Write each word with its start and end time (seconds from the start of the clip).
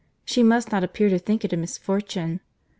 She 0.25 0.41
must 0.41 0.71
not 0.71 0.83
appear 0.83 1.09
to 1.09 1.19
think 1.19 1.45
it 1.45 1.53
a 1.53 1.57
misfortune. 1.57 2.39